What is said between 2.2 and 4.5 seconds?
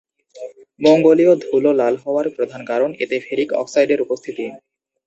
প্রধান কারণ এতে ফেরিক অক্সাইডের উপস্থিতি।